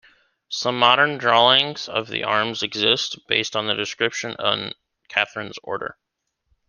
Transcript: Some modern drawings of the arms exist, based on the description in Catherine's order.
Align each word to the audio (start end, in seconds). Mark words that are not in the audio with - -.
Some 0.49 0.79
modern 0.79 1.19
drawings 1.19 1.87
of 1.87 2.07
the 2.07 2.23
arms 2.23 2.63
exist, 2.63 3.19
based 3.27 3.55
on 3.55 3.67
the 3.67 3.75
description 3.75 4.35
in 4.39 4.73
Catherine's 5.09 5.59
order. 5.61 5.95